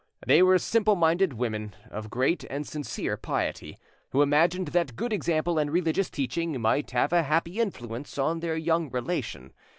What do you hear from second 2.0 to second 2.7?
great and